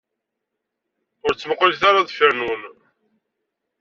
Ur 1.25 1.31
ttmuqqulet 1.33 1.81
ara 1.89 2.05
deffir-wen. 2.07 2.61